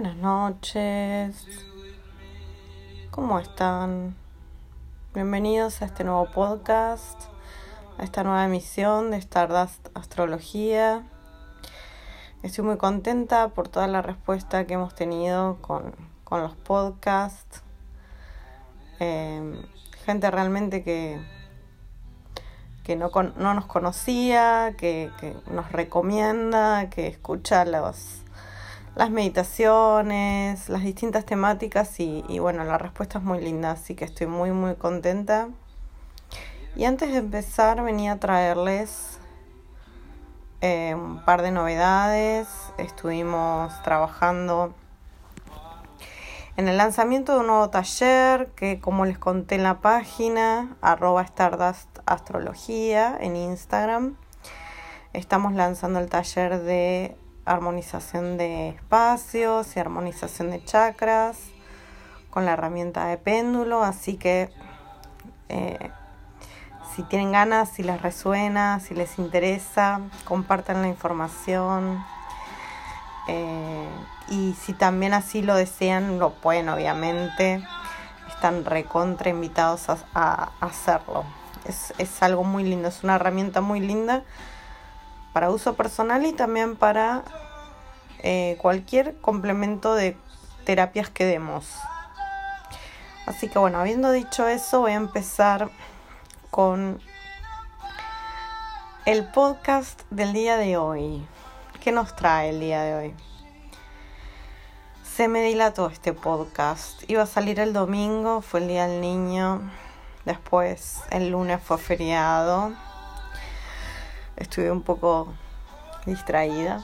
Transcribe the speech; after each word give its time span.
Buenas 0.00 0.16
noches. 0.16 1.46
¿Cómo 3.10 3.38
están? 3.38 4.16
Bienvenidos 5.12 5.82
a 5.82 5.84
este 5.84 6.04
nuevo 6.04 6.24
podcast, 6.30 7.24
a 7.98 8.04
esta 8.04 8.24
nueva 8.24 8.46
emisión 8.46 9.10
de 9.10 9.18
Stardust 9.18 9.88
Astrología. 9.92 11.04
Estoy 12.42 12.64
muy 12.64 12.78
contenta 12.78 13.48
por 13.48 13.68
toda 13.68 13.88
la 13.88 14.00
respuesta 14.00 14.66
que 14.66 14.72
hemos 14.72 14.94
tenido 14.94 15.58
con, 15.60 15.94
los 16.30 16.56
podcasts. 16.56 17.62
Eh, 19.00 19.52
gente 20.06 20.30
realmente 20.30 20.82
que, 20.82 21.20
que 22.84 22.96
no, 22.96 23.10
no 23.36 23.52
nos 23.52 23.66
conocía, 23.66 24.74
que, 24.78 25.10
que 25.20 25.36
nos 25.50 25.70
recomienda, 25.72 26.88
que 26.88 27.06
escucha 27.06 27.66
los 27.66 28.22
las 29.00 29.10
meditaciones, 29.10 30.68
las 30.68 30.82
distintas 30.82 31.24
temáticas 31.24 31.98
y, 32.00 32.38
bueno, 32.38 32.64
la 32.64 32.76
respuesta 32.76 33.16
es 33.16 33.24
muy 33.24 33.40
linda, 33.40 33.70
así 33.70 33.94
que 33.94 34.04
estoy 34.04 34.26
muy 34.26 34.50
muy 34.50 34.74
contenta. 34.74 35.48
Y 36.76 36.84
antes 36.84 37.10
de 37.10 37.16
empezar 37.16 37.82
venía 37.82 38.12
a 38.12 38.16
traerles 38.18 39.18
eh, 40.60 40.94
un 40.94 41.24
par 41.24 41.40
de 41.40 41.50
novedades. 41.50 42.46
Estuvimos 42.76 43.72
trabajando 43.84 44.74
en 46.58 46.68
el 46.68 46.76
lanzamiento 46.76 47.32
de 47.32 47.40
un 47.40 47.46
nuevo 47.46 47.70
taller 47.70 48.48
que 48.48 48.80
como 48.80 49.06
les 49.06 49.16
conté 49.16 49.54
en 49.54 49.62
la 49.62 49.80
página, 49.80 50.76
arroba 50.82 51.22
Stardust 51.22 52.00
Astrología 52.04 53.16
en 53.18 53.34
Instagram, 53.36 54.16
estamos 55.14 55.54
lanzando 55.54 56.00
el 56.00 56.10
taller 56.10 56.60
de 56.60 57.16
armonización 57.50 58.38
de 58.38 58.68
espacios 58.70 59.76
y 59.76 59.80
armonización 59.80 60.50
de 60.50 60.64
chakras 60.64 61.36
con 62.30 62.46
la 62.46 62.52
herramienta 62.52 63.06
de 63.06 63.18
péndulo, 63.18 63.82
así 63.82 64.16
que 64.16 64.50
eh, 65.48 65.90
si 66.94 67.02
tienen 67.02 67.32
ganas, 67.32 67.68
si 67.68 67.82
les 67.82 68.00
resuena, 68.00 68.78
si 68.78 68.94
les 68.94 69.18
interesa, 69.18 70.00
compartan 70.24 70.82
la 70.82 70.88
información. 70.88 72.04
Eh, 73.26 73.88
y 74.28 74.54
si 74.54 74.72
también 74.72 75.12
así 75.12 75.42
lo 75.42 75.56
desean, 75.56 76.20
lo 76.20 76.34
pueden 76.34 76.68
obviamente. 76.68 77.64
Están 78.28 78.64
recontra 78.64 79.30
invitados 79.30 79.88
a, 79.88 80.52
hacerlo. 80.60 81.24
Es, 81.64 81.92
es 81.98 82.22
algo 82.22 82.44
muy 82.44 82.62
lindo, 82.62 82.88
es 82.88 83.02
una 83.02 83.16
herramienta 83.16 83.60
muy 83.60 83.80
linda 83.80 84.22
para 85.32 85.50
uso 85.50 85.74
personal 85.74 86.26
y 86.26 86.32
también 86.32 86.76
para 86.76 87.24
eh, 88.22 88.56
cualquier 88.60 89.16
complemento 89.20 89.94
de 89.94 90.16
terapias 90.64 91.10
que 91.10 91.24
demos. 91.24 91.68
Así 93.26 93.48
que 93.48 93.58
bueno, 93.58 93.78
habiendo 93.78 94.10
dicho 94.10 94.48
eso, 94.48 94.80
voy 94.80 94.92
a 94.92 94.96
empezar 94.96 95.70
con 96.50 97.00
el 99.06 99.24
podcast 99.28 100.02
del 100.10 100.32
día 100.32 100.56
de 100.56 100.76
hoy. 100.76 101.26
¿Qué 101.82 101.92
nos 101.92 102.14
trae 102.16 102.50
el 102.50 102.60
día 102.60 102.82
de 102.82 102.94
hoy? 102.94 103.14
Se 105.04 105.28
me 105.28 105.42
dilató 105.42 105.88
este 105.88 106.12
podcast. 106.12 107.08
Iba 107.08 107.22
a 107.22 107.26
salir 107.26 107.60
el 107.60 107.72
domingo, 107.72 108.42
fue 108.42 108.60
el 108.60 108.68
día 108.68 108.86
del 108.86 109.00
niño. 109.00 109.60
Después 110.24 111.00
el 111.10 111.30
lunes 111.30 111.60
fue 111.62 111.78
feriado 111.78 112.74
estuve 114.40 114.72
un 114.72 114.82
poco 114.82 115.28
distraída. 116.06 116.82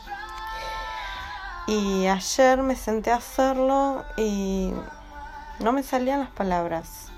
Y 1.67 2.07
ayer 2.07 2.63
me 2.63 2.77
senté 2.77 3.11
a 3.11 3.17
hacerlo 3.17 4.05
y 4.17 4.73
no 5.59 5.73
me 5.73 5.83
salían 5.83 6.21
las 6.21 6.31
palabras. 6.31 7.09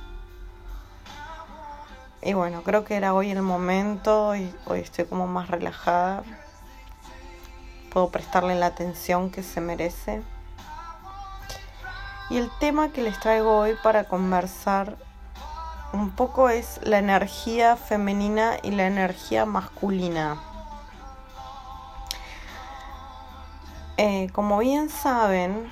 Y 2.23 2.33
bueno, 2.33 2.63
creo 2.63 2.85
que 2.85 2.97
era 2.97 3.13
hoy 3.13 3.31
el 3.31 3.43
momento 3.43 4.35
y 4.35 4.55
hoy 4.67 4.81
estoy 4.81 5.05
como 5.05 5.27
más 5.27 5.49
relajada. 5.49 6.23
Puedo 7.93 8.09
prestarle 8.09 8.55
la 8.55 8.67
atención 8.67 9.31
que 9.31 9.43
se 9.43 9.61
merece. 9.61 10.23
Y 12.31 12.39
el 12.39 12.51
tema 12.59 12.91
que 12.91 13.03
les 13.03 13.19
traigo 13.21 13.59
hoy 13.59 13.77
para 13.83 14.05
conversar 14.05 14.97
un 15.93 16.11
poco 16.11 16.51
es 16.51 16.81
la 16.83 16.99
energía 16.99 17.77
femenina 17.77 18.57
y 18.63 18.73
la 18.73 18.87
energía 18.87 19.47
masculina. 19.47 20.41
Eh, 23.97 24.29
como 24.33 24.59
bien 24.59 24.91
saben, 24.91 25.71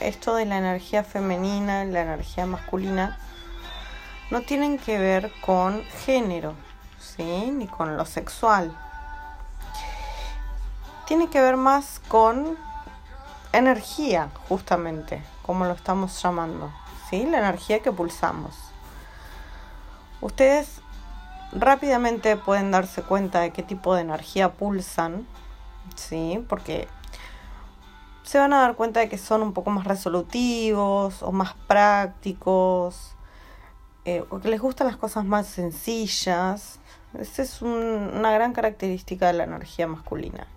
esto 0.00 0.34
de 0.36 0.46
la 0.46 0.58
energía 0.58 1.04
femenina 1.04 1.84
la 1.84 2.02
energía 2.02 2.46
masculina 2.46 3.18
no 4.30 4.42
tienen 4.42 4.78
que 4.78 4.98
ver 4.98 5.32
con 5.40 5.82
género, 6.04 6.54
¿sí? 6.98 7.50
ni 7.50 7.66
con 7.66 7.96
lo 7.96 8.06
sexual. 8.06 8.76
Tiene 11.06 11.28
que 11.28 11.40
ver 11.40 11.56
más 11.56 12.00
con 12.08 12.56
energía, 13.52 14.30
justamente, 14.48 15.22
como 15.42 15.66
lo 15.66 15.72
estamos 15.72 16.22
llamando 16.22 16.83
la 17.12 17.38
energía 17.38 17.80
que 17.80 17.92
pulsamos. 17.92 18.56
Ustedes 20.20 20.80
rápidamente 21.52 22.36
pueden 22.36 22.72
darse 22.72 23.02
cuenta 23.02 23.40
de 23.40 23.50
qué 23.52 23.62
tipo 23.62 23.94
de 23.94 24.02
energía 24.02 24.54
pulsan, 24.54 25.26
¿sí? 25.94 26.44
porque 26.48 26.88
se 28.24 28.38
van 28.38 28.52
a 28.52 28.62
dar 28.62 28.74
cuenta 28.74 29.00
de 29.00 29.08
que 29.08 29.18
son 29.18 29.42
un 29.42 29.52
poco 29.52 29.70
más 29.70 29.84
resolutivos 29.84 31.22
o 31.22 31.30
más 31.30 31.54
prácticos, 31.68 33.14
eh, 34.04 34.24
o 34.30 34.40
que 34.40 34.48
les 34.48 34.60
gustan 34.60 34.88
las 34.88 34.96
cosas 34.96 35.24
más 35.24 35.46
sencillas. 35.46 36.80
Esa 37.16 37.42
es 37.42 37.62
una 37.62 38.32
gran 38.32 38.52
característica 38.52 39.28
de 39.28 39.34
la 39.34 39.44
energía 39.44 39.86
masculina. 39.86 40.48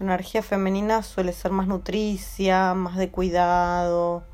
La 0.00 0.06
energía 0.06 0.42
femenina 0.42 1.02
suele 1.02 1.32
ser 1.32 1.52
más 1.52 1.68
nutricia, 1.68 2.74
más 2.74 2.96
de 2.96 3.10
cuidado, 3.10 4.24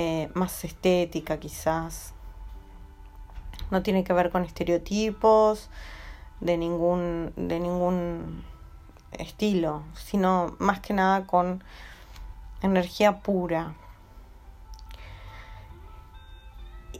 eh, 0.00 0.30
más 0.34 0.64
estética 0.64 1.40
quizás. 1.40 2.14
No 3.72 3.82
tiene 3.82 4.04
que 4.04 4.12
ver 4.12 4.30
con 4.30 4.44
estereotipos 4.44 5.70
de 6.40 6.56
ningún, 6.56 7.32
de 7.34 7.58
ningún 7.58 8.44
estilo, 9.10 9.82
sino 9.94 10.54
más 10.60 10.78
que 10.78 10.94
nada 10.94 11.26
con 11.26 11.64
energía 12.62 13.18
pura. 13.18 13.74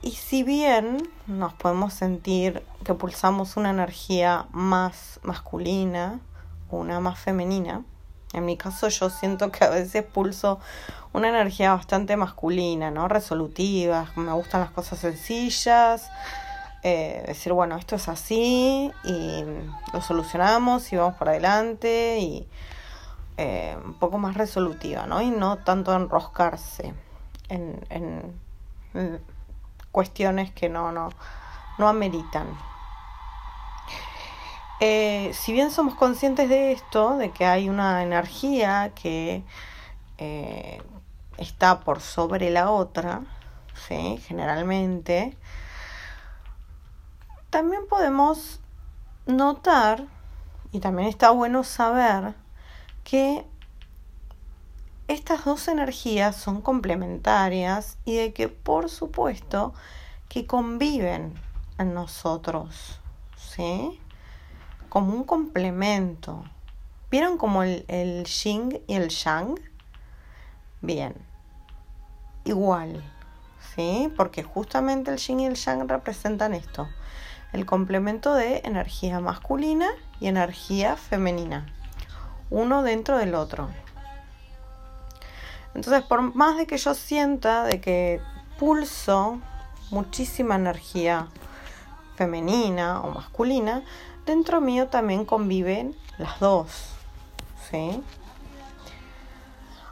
Y 0.03 0.11
si 0.11 0.43
bien 0.43 1.09
nos 1.29 1.55
podemos 1.55 1.95
sentir 1.95 2.65
que 2.85 2.95
pulsamos 2.95 3.57
una 3.57 3.71
energía 3.71 4.47
más 4.51 5.21
masculina 5.23 6.19
una 6.71 7.01
más 7.01 7.19
femenina, 7.19 7.85
en 8.33 8.45
mi 8.45 8.57
caso 8.57 8.89
yo 8.89 9.11
siento 9.11 9.51
que 9.51 9.65
a 9.65 9.71
veces 9.71 10.05
pulso 10.05 10.61
una 11.13 11.29
energía 11.29 11.75
bastante 11.75 12.17
masculina, 12.17 12.91
¿no? 12.91 13.09
Resolutiva, 13.09 14.07
me 14.17 14.33
gustan 14.33 14.61
las 14.61 14.71
cosas 14.71 14.99
sencillas, 14.99 16.11
eh, 16.83 17.25
decir, 17.27 17.53
bueno, 17.53 17.77
esto 17.77 17.97
es 17.97 18.09
así 18.09 18.93
y 19.05 19.45
lo 19.93 20.01
solucionamos 20.01 20.93
y 20.93 20.97
vamos 20.97 21.17
para 21.17 21.33
adelante 21.33 22.19
y 22.21 22.47
eh, 23.37 23.77
un 23.85 23.95
poco 23.95 24.19
más 24.19 24.37
resolutiva, 24.37 25.07
¿no? 25.07 25.21
Y 25.23 25.31
no 25.31 25.59
tanto 25.59 25.95
enroscarse 25.95 26.95
en, 27.49 27.87
en, 27.91 28.37
cuestiones 29.93 30.53
que 30.53 30.69
no, 30.69 30.93
no, 30.93 31.11
no 31.79 31.89
ameritan. 31.89 32.47
Eh, 34.81 35.33
si 35.35 35.53
bien 35.53 35.73
somos 35.73 35.95
conscientes 35.95 36.49
de 36.49 36.71
esto, 36.71 37.17
de 37.17 37.31
que 37.33 37.45
hay 37.45 37.69
una 37.69 38.03
energía 38.05 38.93
que 38.95 39.43
eh, 40.19 40.81
está 41.37 41.81
por 41.81 42.01
sobre 42.01 42.51
la 42.51 42.71
otra, 42.71 43.23
¿sí? 43.89 44.19
generalmente, 44.27 45.37
también 47.51 47.83
podemos 47.89 48.61
notar, 49.27 50.05
y 50.71 50.79
también 50.79 51.09
está 51.09 51.31
bueno 51.31 51.65
saber, 51.65 52.35
que 53.03 53.45
estas 55.09 55.45
dos 55.45 55.67
energías 55.67 56.37
son 56.37 56.61
complementarias 56.61 57.99
y 58.05 58.17
de 58.17 58.33
que 58.33 58.49
por 58.49 58.91
supuesto 58.91 59.73
que 60.29 60.47
conviven 60.47 61.35
en 61.79 61.95
nosotros, 61.95 63.01
¿sí? 63.37 63.99
Como 64.89 65.15
un 65.15 65.25
complemento. 65.25 66.45
¿Vieron 67.11 67.39
como 67.39 67.63
el, 67.63 67.85
el 67.89 68.25
yin 68.25 68.81
y 68.87 68.95
el 68.95 69.09
yang? 69.09 69.59
Bien, 70.81 71.15
igual, 72.45 73.03
¿sí? 73.75 74.13
Porque 74.17 74.43
justamente 74.43 75.11
el 75.11 75.19
yin 75.19 75.41
y 75.41 75.47
el 75.47 75.55
yang 75.55 75.89
representan 75.89 76.55
esto, 76.55 76.89
el 77.53 77.67
complemento 77.67 78.35
de 78.35 78.61
energía 78.65 79.21
masculina 79.21 79.89
y 80.21 80.27
energía 80.29 80.97
femenina, 80.97 81.67
uno 82.51 82.83
dentro 82.83 83.19
del 83.19 83.35
otro. 83.35 83.69
Entonces, 85.75 86.03
por 86.03 86.35
más 86.35 86.57
de 86.57 86.67
que 86.67 86.79
yo 86.79 86.95
sienta 86.95 87.65
de 87.65 87.81
que 87.81 88.21
pulso 88.59 89.41
muchísima 89.91 90.57
energía 90.57 91.29
femenina 92.17 93.01
o 93.01 93.11
masculina, 93.11 93.85
dentro 94.29 94.61
mío 94.61 94.89
también 94.89 95.25
conviven 95.25 95.97
las 96.19 96.39
dos. 96.39 96.91
¿Sí? 97.71 98.03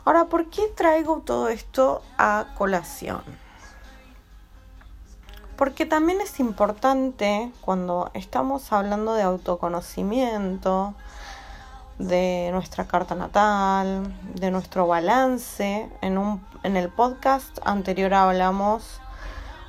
Ahora, 0.04 0.26
¿por 0.26 0.50
qué 0.50 0.68
traigo 0.68 1.22
todo 1.24 1.48
esto 1.48 2.02
a 2.16 2.46
colación? 2.56 3.22
Porque 5.56 5.86
también 5.86 6.20
es 6.20 6.38
importante 6.38 7.50
cuando 7.62 8.10
estamos 8.12 8.72
hablando 8.72 9.14
de 9.14 9.22
autoconocimiento, 9.22 10.94
de 11.98 12.50
nuestra 12.52 12.86
carta 12.86 13.14
natal, 13.14 14.14
de 14.34 14.50
nuestro 14.50 14.86
balance. 14.86 15.90
En, 16.02 16.18
un, 16.18 16.46
en 16.62 16.76
el 16.76 16.90
podcast 16.90 17.58
anterior 17.64 18.12
hablamos 18.12 19.00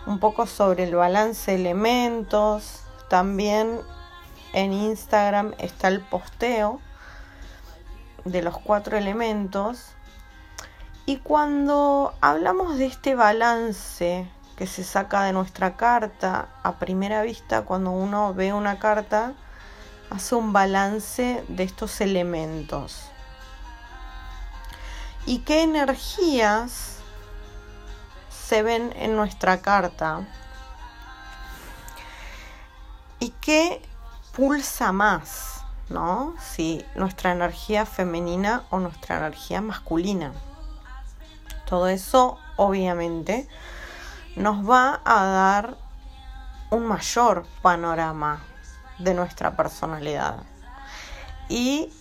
un 0.06 0.20
poco 0.20 0.46
sobre 0.46 0.84
el 0.84 0.96
balance 0.96 1.52
de 1.52 1.58
elementos. 1.58 2.82
También 3.10 3.80
en 4.54 4.74
Instagram 4.74 5.54
está 5.58 5.88
el 5.88 6.02
posteo 6.02 6.82
de 8.26 8.42
los 8.42 8.58
cuatro 8.58 8.98
elementos. 8.98 9.94
Y 11.06 11.18
cuando 11.18 12.14
hablamos 12.22 12.78
de 12.78 12.86
este 12.86 13.16
balance 13.16 14.30
que 14.58 14.68
se 14.68 14.84
saca 14.84 15.24
de 15.24 15.34
nuestra 15.34 15.78
carta 15.78 16.50
a 16.64 16.74
primera 16.80 17.22
vista, 17.22 17.62
cuando 17.62 17.92
uno 17.92 18.34
ve 18.34 18.54
una 18.54 18.80
carta, 18.80 19.34
hace 20.10 20.36
un 20.36 20.52
balance 20.52 21.44
de 21.48 21.64
estos 21.64 22.02
elementos. 22.02 23.10
¿Y 25.26 25.40
qué 25.40 25.62
energías 25.62 26.98
se 28.30 28.64
ven 28.64 28.94
en 28.96 29.16
nuestra 29.16 29.62
carta? 29.62 30.26
¿Y 33.20 33.32
qué 33.42 33.82
pulsa 34.38 34.92
más? 34.92 35.64
¿No? 35.90 36.36
Si 36.40 36.86
nuestra 36.96 37.32
energía 37.32 37.88
femenina 37.88 38.64
o 38.70 38.78
nuestra 38.78 39.18
energía 39.18 39.62
masculina. 39.62 40.32
Todo 41.66 41.88
eso, 41.88 42.38
obviamente, 42.56 43.50
nos 44.36 44.70
va 44.70 45.02
a 45.04 45.26
dar 45.26 45.78
un 46.70 46.86
mayor 46.86 47.46
panorama 47.64 48.44
de 49.00 49.16
nuestra 49.16 49.56
personalidad. 49.58 50.44
Y 51.50 51.92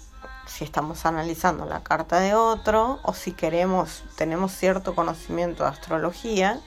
si 0.46 0.64
estamos 0.64 1.06
analizando 1.06 1.64
la 1.64 1.82
carta 1.82 2.20
de 2.20 2.34
otro 2.34 3.00
o 3.02 3.14
si 3.14 3.32
queremos, 3.32 4.04
tenemos 4.16 4.52
cierto 4.52 4.94
conocimiento 4.94 5.62
de 5.62 5.70
astrología, 5.70 6.60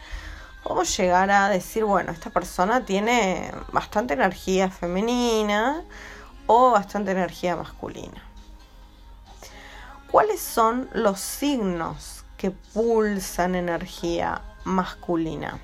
podemos 0.64 0.96
llegar 0.98 1.32
a 1.32 1.50
decir, 1.50 1.84
bueno, 1.84 2.12
esta 2.12 2.30
persona 2.30 2.86
tiene 2.86 3.52
bastante 3.72 4.14
energía 4.14 4.70
femenina 4.70 5.84
o 6.48 6.72
bastante 6.72 7.12
energía 7.12 7.56
masculina. 7.56 8.24
¿Cuáles 10.12 10.42
son 10.42 10.90
los 10.94 11.20
signos 11.20 12.26
que 12.38 12.52
pulsan 12.52 13.56
energía 13.56 14.42
masculina? 14.64 15.60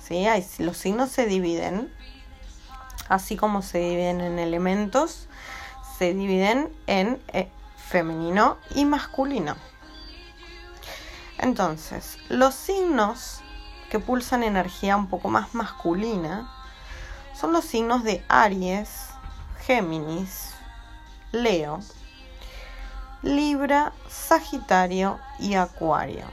¿Sí? 0.00 0.26
los 0.58 0.76
signos 0.76 1.10
se 1.10 1.26
dividen 1.26 1.92
así 3.08 3.36
como 3.36 3.62
se 3.62 3.78
dividen 3.78 4.20
en 4.20 4.38
elementos, 4.38 5.28
se 5.98 6.14
dividen 6.14 6.72
en 6.86 7.20
eh, 7.32 7.48
femenino 7.76 8.58
y 8.74 8.84
masculino. 8.84 9.56
Entonces, 11.38 12.18
los 12.28 12.54
signos 12.54 13.42
pulsan 13.98 14.42
energía 14.42 14.96
un 14.96 15.08
poco 15.08 15.28
más 15.28 15.54
masculina 15.54 16.50
son 17.34 17.52
los 17.52 17.64
signos 17.64 18.02
de 18.02 18.24
Aries, 18.28 19.10
Géminis, 19.66 20.54
Leo, 21.32 21.80
Libra, 23.22 23.92
Sagitario 24.08 25.18
y 25.38 25.54
Acuario. 25.54 26.24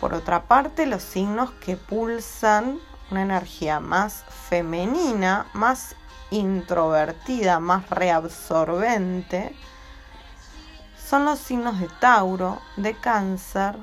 Por 0.00 0.14
otra 0.14 0.44
parte, 0.44 0.86
los 0.86 1.02
signos 1.02 1.50
que 1.52 1.76
pulsan 1.76 2.78
una 3.10 3.22
energía 3.22 3.80
más 3.80 4.24
femenina, 4.48 5.46
más 5.52 5.94
introvertida, 6.30 7.60
más 7.60 7.88
reabsorbente, 7.90 9.54
son 10.98 11.24
los 11.24 11.38
signos 11.38 11.78
de 11.80 11.88
Tauro, 12.00 12.60
de 12.76 12.94
Cáncer, 12.94 13.76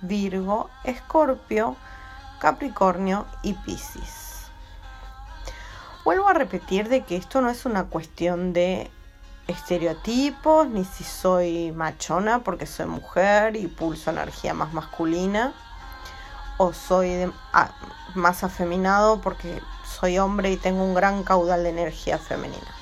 Virgo, 0.00 0.70
Escorpio, 0.84 1.76
Capricornio 2.40 3.26
y 3.42 3.54
Piscis. 3.54 4.46
Vuelvo 6.04 6.28
a 6.28 6.32
repetir 6.32 6.88
de 6.88 7.04
que 7.04 7.16
esto 7.16 7.40
no 7.40 7.50
es 7.50 7.66
una 7.66 7.84
cuestión 7.84 8.52
de 8.52 8.90
estereotipos, 9.46 10.68
ni 10.68 10.84
si 10.84 11.04
soy 11.04 11.72
machona 11.72 12.40
porque 12.40 12.66
soy 12.66 12.86
mujer 12.86 13.56
y 13.56 13.66
pulso 13.66 14.10
energía 14.10 14.54
más 14.54 14.72
masculina 14.72 15.52
o 16.56 16.72
soy 16.72 17.30
más 18.14 18.44
afeminado 18.44 19.20
porque 19.20 19.60
soy 19.84 20.18
hombre 20.18 20.52
y 20.52 20.56
tengo 20.56 20.84
un 20.84 20.94
gran 20.94 21.22
caudal 21.24 21.62
de 21.64 21.70
energía 21.70 22.18
femenina. 22.18 22.74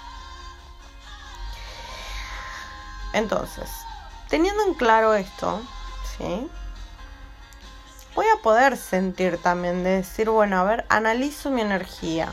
Entonces, 3.13 3.71
teniendo 4.29 4.63
en 4.65 4.75
claro 4.75 5.15
esto, 5.15 5.61
¿sí? 6.17 6.49
Voy 8.19 8.27
a 8.37 8.43
poder 8.43 8.77
sentir 8.77 9.39
también 9.39 9.85
de 9.85 9.91
decir, 9.91 10.29
bueno, 10.29 10.59
a 10.59 10.65
ver, 10.65 10.85
analizo 10.89 11.51
mi 11.51 11.61
energía. 11.61 12.33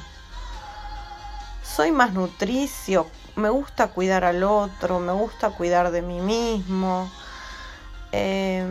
Soy 1.62 1.92
más 1.92 2.12
nutricio, 2.12 3.06
me 3.36 3.50
gusta 3.50 3.90
cuidar 3.90 4.24
al 4.24 4.42
otro, 4.42 5.00
me 5.00 5.14
gusta 5.14 5.52
cuidar 5.52 5.92
de 5.92 6.02
mí 6.02 6.22
mismo. 6.22 7.08
Eh, 8.12 8.66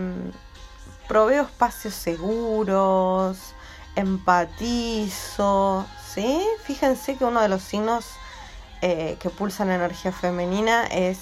proveo 1.06 1.44
espacios 1.44 1.94
seguros, 1.94 3.38
empatizo, 3.94 5.86
¿sí? 6.04 6.44
Fíjense 6.64 7.16
que 7.16 7.24
uno 7.24 7.40
de 7.42 7.48
los 7.48 7.62
signos 7.62 8.06
eh, 8.82 9.18
que 9.20 9.30
pulsan 9.30 9.70
energía 9.70 10.10
femenina 10.10 10.84
es 10.86 11.18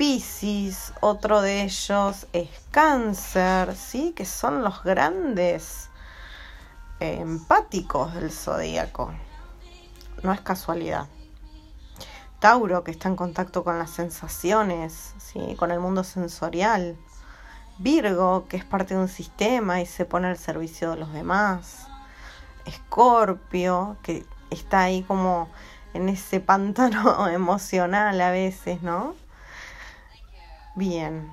Pisces, 0.00 0.94
otro 1.02 1.42
de 1.42 1.64
ellos 1.64 2.26
es 2.32 2.48
Cáncer, 2.70 3.76
¿sí? 3.76 4.14
Que 4.16 4.24
son 4.24 4.62
los 4.62 4.82
grandes 4.82 5.90
eh, 7.00 7.18
empáticos 7.20 8.14
del 8.14 8.32
zodíaco. 8.32 9.12
No 10.22 10.32
es 10.32 10.40
casualidad. 10.40 11.06
Tauro, 12.38 12.82
que 12.82 12.92
está 12.92 13.10
en 13.10 13.16
contacto 13.16 13.62
con 13.62 13.78
las 13.78 13.90
sensaciones, 13.90 15.12
¿sí? 15.18 15.54
con 15.58 15.70
el 15.70 15.80
mundo 15.80 16.02
sensorial. 16.02 16.96
Virgo, 17.76 18.46
que 18.48 18.56
es 18.56 18.64
parte 18.64 18.94
de 18.94 19.00
un 19.00 19.08
sistema 19.08 19.82
y 19.82 19.86
se 19.86 20.06
pone 20.06 20.28
al 20.28 20.38
servicio 20.38 20.92
de 20.92 20.96
los 20.96 21.12
demás. 21.12 21.88
Escorpio, 22.64 23.98
que 24.02 24.24
está 24.48 24.80
ahí 24.80 25.02
como 25.02 25.50
en 25.92 26.08
ese 26.08 26.40
pantano 26.40 27.28
emocional 27.28 28.18
a 28.18 28.30
veces, 28.30 28.80
¿no? 28.80 29.14
Bien. 30.74 31.30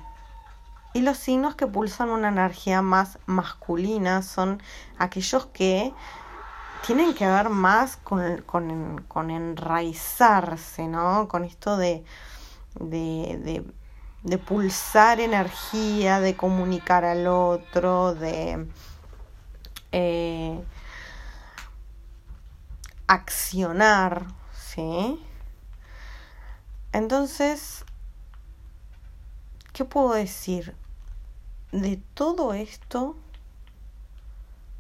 Y 0.94 1.02
los 1.02 1.18
signos 1.18 1.56
que 1.56 1.68
pulsan 1.68 2.10
una 2.10 2.30
energía 2.30 2.82
más 2.82 3.20
masculina 3.26 4.22
son 4.22 4.62
aquellos 4.98 5.46
que 5.48 5.94
tienen 6.86 7.14
que 7.14 7.28
ver 7.28 7.50
más 7.50 7.98
con, 7.98 8.42
con, 8.44 9.02
con 9.08 9.30
enraizarse, 9.30 10.88
¿no? 10.88 11.28
Con 11.28 11.44
esto 11.44 11.78
de, 11.78 12.04
de 12.80 13.66
de 14.28 14.38
pulsar 14.38 15.22
energía, 15.22 16.20
de 16.20 16.36
comunicar 16.36 17.06
al 17.06 17.28
otro, 17.28 18.14
de 18.14 18.68
eh, 19.94 20.62
accionar, 23.08 24.26
¿sí? 24.54 25.24
Entonces, 26.92 27.86
¿qué 29.78 29.86
puedo 29.86 30.14
decir? 30.14 30.76
De 31.72 32.02
todo 32.16 32.56
esto, 32.56 33.16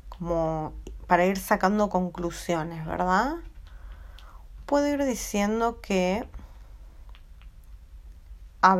como 0.09 0.73
para 1.05 1.27
ir 1.27 1.37
sacando 1.37 1.89
conclusiones, 1.89 2.83
¿verdad? 2.83 3.35
Puedo 4.65 4.87
ir 4.87 5.05
diciendo 5.05 5.81
que 5.81 6.27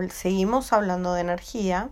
seguimos 0.10 0.74
hablando 0.74 1.14
de 1.14 1.22
energía 1.22 1.92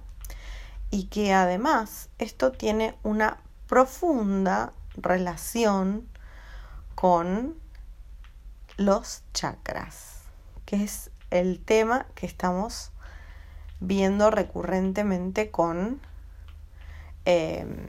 y 0.90 1.04
que 1.06 1.32
además 1.32 2.10
esto 2.18 2.52
tiene 2.52 2.98
una 3.04 3.38
profunda 3.68 4.74
relación 4.96 6.10
con 6.96 7.56
los 8.78 9.22
chakras, 9.36 10.22
que 10.66 10.84
es 10.84 11.12
el 11.30 11.60
tema 11.64 12.08
que 12.16 12.26
estamos 12.26 12.92
viendo 13.80 14.32
recurrentemente 14.32 15.52
con 15.52 16.00
em, 17.26 17.88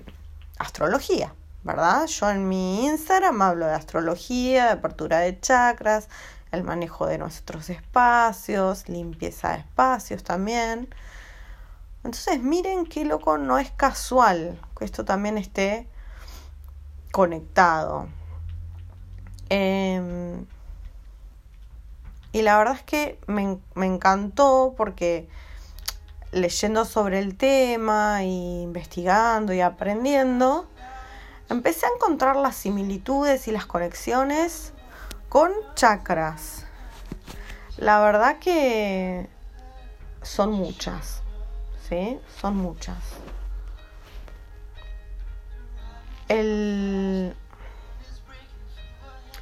astrología, 0.59 1.35
¿verdad? 1.64 2.07
Yo 2.07 2.31
en 2.31 2.49
mi 2.49 2.87
Instagram 2.87 3.43
hablo 3.43 3.66
de 3.66 3.75
astrología, 3.75 4.66
de 4.66 4.71
apertura 4.73 5.19
de 5.21 5.40
chakras, 5.40 6.09
el 6.52 6.64
manejo 6.64 7.07
de 7.07 7.19
nuestros 7.19 7.71
espacios, 7.71 8.88
limpieza 8.88 9.50
de 9.52 9.59
espacios 9.59 10.23
también. 10.25 10.88
Entonces 12.05 12.40
miren 12.40 12.87
qué 12.87 13.05
loco, 13.05 13.37
no 13.37 13.59
es 13.59 13.71
casual 13.73 14.61
que 14.78 14.85
esto 14.85 15.05
también 15.05 15.38
esté 15.38 15.88
conectado. 17.11 18.09
Em, 19.49 20.47
y 22.33 22.43
la 22.43 22.59
verdad 22.59 22.75
es 22.75 22.83
que 22.83 23.19
me, 23.26 23.59
me, 23.75 23.87
encantó 23.87 24.75
porque 24.76 25.28
leyendo 26.33 26.85
sobre 26.85 27.18
el 27.18 27.37
tema 27.37 28.23
investigando 28.23 29.52
y 29.52 29.61
aprendiendo, 29.61 30.68
empecé 31.49 31.87
a 31.87 31.90
encontrar 31.95 32.37
las 32.37 32.56
similitudes 32.56 33.49
y 33.49 33.52
las 33.52 33.66
conexiones 33.66 34.73
con 35.28 35.52
chakras. 35.75 36.66
La 37.78 38.00
verdad 38.00 38.38
que 38.38 39.28
son 40.23 40.52
muchas, 40.52 41.23
¿sí? 41.88 42.18
Son 42.40 42.56
muchas. 42.56 42.99
El... 46.28 47.35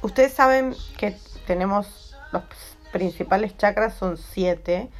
Ustedes 0.01 0.33
saben 0.33 0.75
que 0.97 1.17
tenemos 1.47 2.15
los 2.31 2.43
principales 2.91 3.57
chakras, 3.57 3.95
son 3.95 4.17
siete 4.17 4.91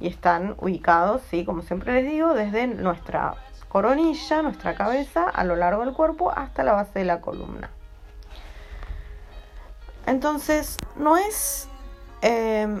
y 0.00 0.08
están 0.08 0.54
ubicados, 0.58 1.22
¿sí? 1.30 1.44
Como 1.44 1.62
siempre 1.62 1.92
les 1.92 2.10
digo, 2.10 2.34
desde 2.34 2.66
nuestra 2.66 3.34
coronilla, 3.68 4.42
nuestra 4.42 4.74
cabeza, 4.74 5.28
a 5.28 5.44
lo 5.44 5.54
largo 5.54 5.84
del 5.84 5.94
cuerpo 5.94 6.32
hasta 6.32 6.64
la 6.64 6.72
base 6.72 6.98
de 6.98 7.04
la 7.04 7.20
columna. 7.20 7.70
Entonces, 10.06 10.76
no 10.96 11.16
es 11.16 11.68
em, 12.22 12.80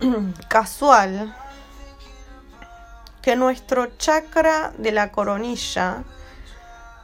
casual 0.48 1.34
que 3.22 3.36
nuestro 3.36 3.86
chakra 3.96 4.72
de 4.76 4.92
la 4.92 5.10
coronilla 5.10 6.04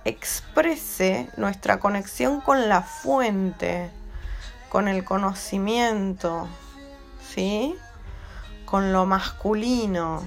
exprese 0.05 1.31
nuestra 1.37 1.81
conexión 1.81 2.41
con 2.41 2.69
la 2.69 2.83
fuente, 2.83 3.91
con 4.69 4.87
el 4.87 5.03
conocimiento, 5.03 6.47
¿sí? 7.35 7.75
Con 8.71 8.93
lo 8.93 9.05
masculino, 9.05 10.23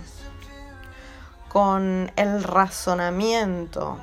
con 1.48 2.12
el 2.16 2.44
razonamiento, 2.44 4.00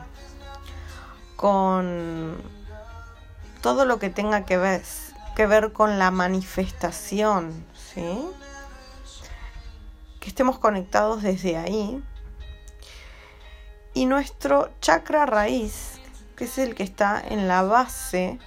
con 1.37 2.37
todo 3.61 3.85
lo 3.85 3.99
que 3.99 4.09
tenga 4.09 4.47
que 4.47 4.57
ver, 4.57 4.83
que 5.37 5.47
ver 5.47 5.73
con 5.73 5.99
la 5.99 6.11
manifestación, 6.11 7.67
¿sí? 7.75 8.25
Que 10.21 10.29
estemos 10.29 10.59
conectados 10.59 11.23
desde 11.23 11.57
ahí. 11.57 12.03
Y 13.93 14.07
nuestro 14.07 14.71
chakra 14.81 15.27
raíz, 15.27 15.99
que 16.37 16.45
es 16.45 16.57
el 16.59 16.75
que 16.75 16.85
está 16.85 17.21
en 17.21 17.49
la 17.49 17.63
base 17.63 18.39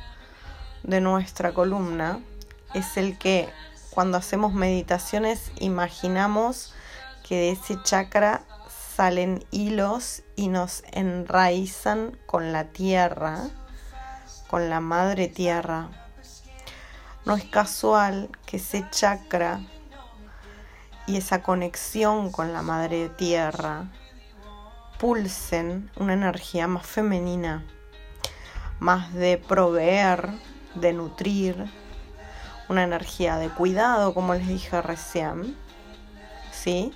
de 0.84 1.02
nuestra 1.02 1.54
columna, 1.54 2.20
es 2.74 2.98
el 2.98 3.18
que 3.18 3.50
cuando 3.94 4.18
hacemos 4.18 4.54
meditaciones 4.54 5.52
imaginamos 5.60 6.74
que 7.28 7.36
de 7.36 7.52
ese 7.52 7.78
chakra 7.84 8.42
salen 8.96 9.46
hilos 9.52 10.24
y 10.36 10.48
nos 10.48 10.84
enraizan 10.92 12.18
con 12.26 12.52
la 12.52 12.66
tierra, 12.66 13.50
con 14.48 14.72
la 14.72 14.80
madre 14.80 15.28
tierra. 15.28 15.90
No 17.26 17.36
es 17.36 17.46
casual 17.46 18.30
que 18.48 18.58
ese 18.58 18.84
chakra 18.90 19.62
y 21.06 21.18
esa 21.18 21.44
conexión 21.44 22.32
con 22.32 22.52
la 22.52 22.64
madre 22.64 23.10
tierra 23.10 23.92
pulsen 24.98 25.92
una 25.98 26.14
energía 26.14 26.68
más 26.68 26.88
femenina, 26.88 27.64
más 28.80 29.14
de 29.14 29.38
proveer, 29.38 30.30
de 30.74 30.94
nutrir, 30.94 31.83
una 32.70 32.84
energía 32.84 33.38
de 33.38 33.50
cuidado, 33.50 34.14
como 34.14 34.34
les 34.34 34.48
dije 34.48 34.82
recién. 34.82 35.56
¿Sí? 36.52 36.94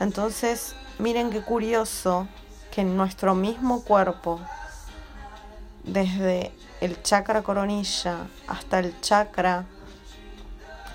Entonces, 0.00 0.74
miren 0.98 1.30
qué 1.30 1.40
curioso 1.42 2.28
que 2.70 2.82
en 2.82 2.96
nuestro 2.96 3.34
mismo 3.34 3.82
cuerpo, 3.82 4.40
desde 5.84 6.52
el 6.80 7.02
chakra 7.02 7.42
coronilla 7.42 8.26
hasta 8.48 8.80
el 8.80 9.00
chakra 9.00 9.64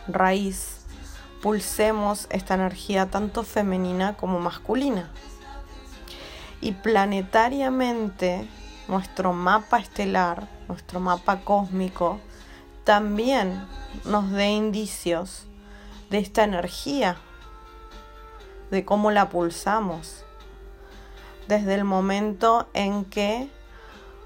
raíz, 0.07 0.81
pulsemos 1.41 2.27
esta 2.29 2.53
energía 2.53 3.07
tanto 3.07 3.43
femenina 3.43 4.15
como 4.15 4.39
masculina. 4.39 5.09
Y 6.59 6.73
planetariamente, 6.73 8.47
nuestro 8.87 9.33
mapa 9.33 9.79
estelar, 9.79 10.47
nuestro 10.67 10.99
mapa 10.99 11.39
cósmico, 11.39 12.19
también 12.83 13.65
nos 14.05 14.31
dé 14.31 14.49
indicios 14.49 15.45
de 16.09 16.17
esta 16.17 16.43
energía, 16.43 17.17
de 18.69 18.85
cómo 18.85 19.11
la 19.11 19.29
pulsamos, 19.29 20.25
desde 21.47 21.75
el 21.75 21.83
momento 21.83 22.67
en 22.73 23.05
que 23.05 23.49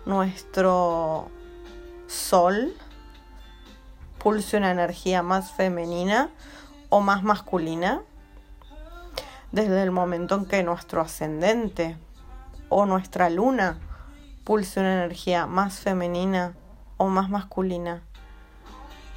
nuestro 0.06 1.30
sol 2.08 2.74
pulse 4.20 4.58
una 4.58 4.72
energía 4.72 5.22
más 5.24 5.52
femenina 5.52 6.30
o 6.90 7.02
más 7.02 7.24
masculina, 7.24 8.02
desde 9.52 9.84
el 9.84 9.92
momento 9.92 10.36
en 10.36 10.46
que 10.46 10.64
nuestro 10.64 11.02
ascendente 11.02 11.98
o 12.70 12.86
nuestra 12.86 13.30
luna 13.30 13.80
pulse 14.44 14.80
una 14.80 14.94
energía 14.94 15.46
más 15.48 15.80
femenina 15.80 16.56
o 16.98 17.08
más 17.08 17.30
masculina, 17.30 18.04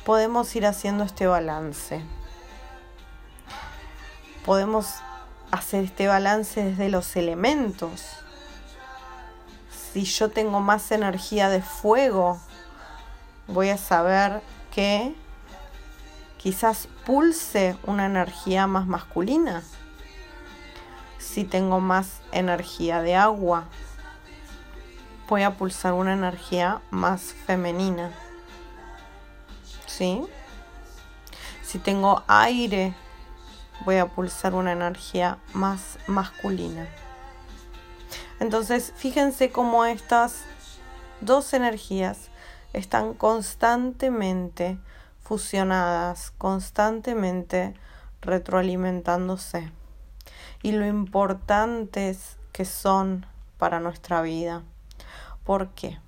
podemos 0.08 0.56
ir 0.56 0.64
haciendo 0.64 1.04
este 1.04 1.26
balance. 1.26 2.00
Podemos 4.46 4.86
hacer 5.50 5.84
este 5.84 6.08
balance 6.08 6.64
desde 6.64 6.88
los 6.88 7.14
elementos. 7.14 8.06
Si 9.70 10.04
yo 10.04 10.30
tengo 10.30 10.60
más 10.60 10.92
energía 10.92 11.50
de 11.50 11.60
fuego, 11.60 12.40
voy 13.48 13.68
a 13.68 13.76
saber 13.76 14.40
que 14.74 15.14
quizás 16.38 16.88
pulse 17.04 17.76
una 17.84 18.06
energía 18.06 18.66
más 18.66 18.86
masculina. 18.86 19.62
Si 21.18 21.44
tengo 21.44 21.80
más 21.80 22.22
energía 22.32 23.02
de 23.02 23.14
agua, 23.14 23.64
voy 25.28 25.42
a 25.42 25.58
pulsar 25.58 25.92
una 25.92 26.14
energía 26.14 26.80
más 26.90 27.34
femenina. 27.44 28.10
¿Sí? 29.98 30.22
Si 31.64 31.80
tengo 31.80 32.22
aire, 32.28 32.94
voy 33.84 33.96
a 33.96 34.06
pulsar 34.06 34.54
una 34.54 34.70
energía 34.70 35.38
más 35.54 35.98
masculina. 36.06 36.86
Entonces, 38.38 38.92
fíjense 38.94 39.50
cómo 39.50 39.84
estas 39.86 40.44
dos 41.20 41.52
energías 41.52 42.28
están 42.72 43.12
constantemente 43.12 44.78
fusionadas, 45.20 46.30
constantemente 46.38 47.74
retroalimentándose. 48.20 49.72
Y 50.62 50.70
lo 50.70 50.86
importantes 50.86 52.36
que 52.52 52.64
son 52.64 53.26
para 53.58 53.80
nuestra 53.80 54.22
vida. 54.22 54.62
¿Por 55.42 55.70
qué? 55.70 55.98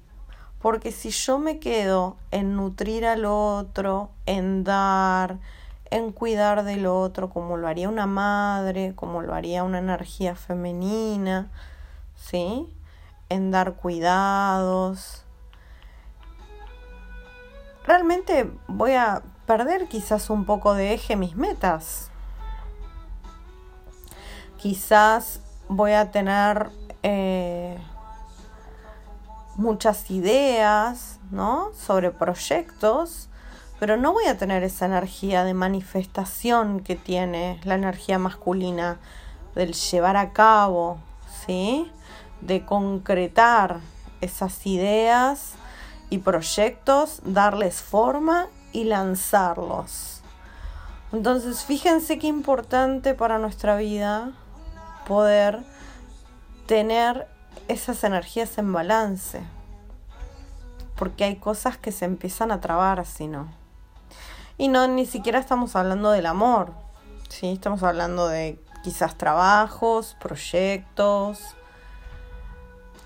Porque 0.60 0.92
si 0.92 1.10
yo 1.10 1.38
me 1.38 1.58
quedo 1.58 2.16
en 2.30 2.54
nutrir 2.54 3.06
al 3.06 3.24
otro, 3.24 4.10
en 4.26 4.62
dar, 4.62 5.38
en 5.90 6.12
cuidar 6.12 6.64
del 6.64 6.86
otro, 6.86 7.30
como 7.30 7.56
lo 7.56 7.66
haría 7.66 7.88
una 7.88 8.06
madre, 8.06 8.94
como 8.94 9.22
lo 9.22 9.34
haría 9.34 9.64
una 9.64 9.78
energía 9.78 10.34
femenina, 10.34 11.50
¿sí? 12.14 12.68
En 13.30 13.50
dar 13.50 13.74
cuidados, 13.74 15.24
realmente 17.86 18.50
voy 18.68 18.92
a 18.92 19.22
perder 19.46 19.88
quizás 19.88 20.30
un 20.30 20.44
poco 20.44 20.74
de 20.74 20.92
eje 20.92 21.16
mis 21.16 21.36
metas. 21.36 22.10
Quizás 24.58 25.40
voy 25.68 25.92
a 25.92 26.10
tener 26.10 26.70
eh, 27.02 27.78
muchas 29.60 30.10
ideas, 30.10 31.20
¿no? 31.30 31.70
Sobre 31.74 32.10
proyectos, 32.10 33.28
pero 33.78 33.96
no 33.96 34.12
voy 34.12 34.24
a 34.24 34.38
tener 34.38 34.62
esa 34.62 34.86
energía 34.86 35.44
de 35.44 35.54
manifestación 35.54 36.80
que 36.80 36.96
tiene 36.96 37.60
la 37.64 37.74
energía 37.74 38.18
masculina, 38.18 38.98
del 39.54 39.74
llevar 39.74 40.16
a 40.16 40.32
cabo, 40.32 40.98
¿sí? 41.44 41.90
De 42.40 42.64
concretar 42.64 43.80
esas 44.20 44.66
ideas 44.66 45.52
y 46.08 46.18
proyectos, 46.18 47.20
darles 47.24 47.82
forma 47.82 48.46
y 48.72 48.84
lanzarlos. 48.84 50.22
Entonces, 51.12 51.64
fíjense 51.64 52.18
qué 52.18 52.28
importante 52.28 53.14
para 53.14 53.38
nuestra 53.38 53.76
vida 53.76 54.32
poder 55.06 55.60
tener 56.66 57.28
esas 57.68 58.04
energías 58.04 58.58
en 58.58 58.72
balance. 58.72 59.40
Porque 60.96 61.24
hay 61.24 61.36
cosas 61.36 61.76
que 61.78 61.92
se 61.92 62.04
empiezan 62.04 62.52
a 62.52 62.60
trabar 62.60 63.04
si 63.06 63.26
no. 63.26 63.48
Y 64.58 64.68
no, 64.68 64.86
ni 64.86 65.06
siquiera 65.06 65.38
estamos 65.38 65.76
hablando 65.76 66.10
del 66.10 66.26
amor. 66.26 66.72
¿sí? 67.28 67.52
Estamos 67.52 67.82
hablando 67.82 68.28
de 68.28 68.60
quizás 68.84 69.16
trabajos, 69.16 70.16
proyectos. 70.20 71.54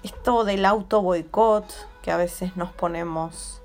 Esto 0.03 0.45
del 0.45 0.65
auto 0.65 1.01
boicot 1.01 1.65
que 2.03 2.11
a 2.11 2.17
veces 2.17 2.57
nos 2.57 2.73
ponemos. 2.73 3.63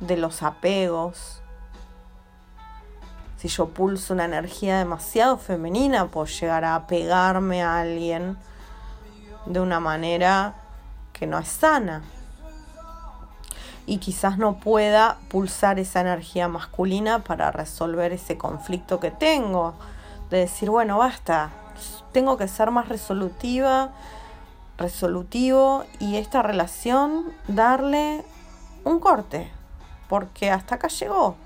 De 0.00 0.16
los 0.16 0.42
apegos. 0.42 1.40
Si 3.38 3.48
yo 3.48 3.70
pulso 3.70 4.14
una 4.14 4.24
energía 4.24 4.78
demasiado 4.78 5.38
femenina, 5.38 6.08
puedo 6.08 6.26
llegar 6.26 6.64
a 6.64 6.74
apegarme 6.74 7.62
a 7.62 7.80
alguien 7.80 8.36
de 9.46 9.60
una 9.60 9.80
manera 9.80 10.54
que 11.12 11.26
no 11.26 11.38
es 11.38 11.48
sana. 11.48 12.02
Y 13.84 13.98
quizás 13.98 14.38
no 14.38 14.54
pueda 14.54 15.18
pulsar 15.28 15.78
esa 15.78 16.00
energía 16.00 16.48
masculina 16.48 17.24
para 17.24 17.50
resolver 17.50 18.12
ese 18.12 18.38
conflicto 18.38 19.00
que 19.00 19.10
tengo. 19.10 19.74
De 20.30 20.38
decir, 20.38 20.70
bueno, 20.70 20.98
basta, 20.98 21.50
tengo 22.12 22.36
que 22.36 22.48
ser 22.48 22.70
más 22.70 22.88
resolutiva, 22.88 23.90
resolutivo 24.78 25.84
y 25.98 26.16
esta 26.16 26.42
relación 26.42 27.32
darle 27.48 28.24
un 28.84 29.00
corte. 29.00 29.50
Porque 30.08 30.50
hasta 30.50 30.76
acá 30.76 30.88
llegó. 30.88 31.36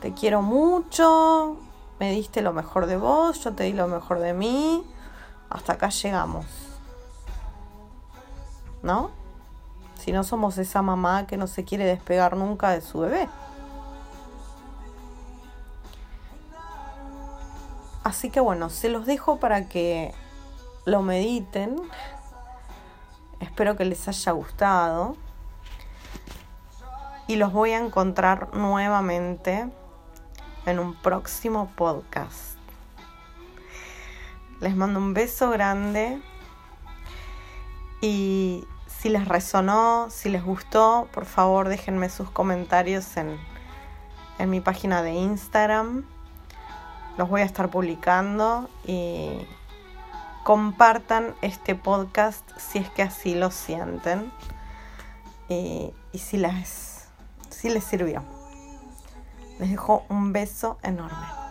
Te 0.00 0.12
quiero 0.12 0.42
mucho, 0.42 1.56
me 1.98 2.10
diste 2.10 2.42
lo 2.42 2.52
mejor 2.52 2.86
de 2.86 2.96
vos, 2.96 3.42
yo 3.42 3.52
te 3.54 3.64
di 3.64 3.72
lo 3.72 3.88
mejor 3.88 4.18
de 4.18 4.34
mí. 4.34 4.84
Hasta 5.48 5.74
acá 5.74 5.88
llegamos. 5.88 6.73
¿No? 8.84 9.10
Si 9.96 10.12
no 10.12 10.22
somos 10.22 10.58
esa 10.58 10.82
mamá 10.82 11.26
que 11.26 11.36
no 11.36 11.46
se 11.46 11.64
quiere 11.64 11.84
despegar 11.84 12.36
nunca 12.36 12.70
de 12.70 12.80
su 12.80 13.00
bebé. 13.00 13.28
Así 18.04 18.28
que 18.30 18.40
bueno, 18.40 18.68
se 18.68 18.90
los 18.90 19.06
dejo 19.06 19.40
para 19.40 19.66
que 19.66 20.14
lo 20.84 21.00
mediten. 21.00 21.80
Espero 23.40 23.76
que 23.76 23.86
les 23.86 24.06
haya 24.06 24.32
gustado. 24.32 25.16
Y 27.26 27.36
los 27.36 27.52
voy 27.52 27.70
a 27.70 27.78
encontrar 27.78 28.54
nuevamente 28.54 29.70
en 30.66 30.78
un 30.78 30.94
próximo 30.94 31.70
podcast. 31.74 32.58
Les 34.60 34.76
mando 34.76 34.98
un 34.98 35.14
beso 35.14 35.48
grande 35.48 36.20
y 38.02 38.66
si 39.04 39.10
les 39.10 39.28
resonó, 39.28 40.08
si 40.08 40.30
les 40.30 40.42
gustó, 40.42 41.10
por 41.12 41.26
favor 41.26 41.68
déjenme 41.68 42.08
sus 42.08 42.30
comentarios 42.30 43.18
en, 43.18 43.38
en 44.38 44.48
mi 44.48 44.62
página 44.62 45.02
de 45.02 45.12
Instagram. 45.12 46.06
Los 47.18 47.28
voy 47.28 47.42
a 47.42 47.44
estar 47.44 47.68
publicando 47.68 48.70
y 48.86 49.46
compartan 50.42 51.34
este 51.42 51.74
podcast 51.74 52.48
si 52.56 52.78
es 52.78 52.88
que 52.88 53.02
así 53.02 53.34
lo 53.34 53.50
sienten 53.50 54.32
y, 55.50 55.92
y 56.12 56.18
si, 56.18 56.38
les, 56.38 57.04
si 57.50 57.68
les 57.68 57.84
sirvió. 57.84 58.22
Les 59.58 59.68
dejo 59.68 60.06
un 60.08 60.32
beso 60.32 60.78
enorme. 60.82 61.43